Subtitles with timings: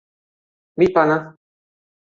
[0.77, 1.17] mi pana!